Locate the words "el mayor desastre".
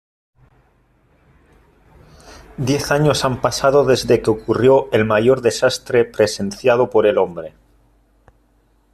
4.91-6.05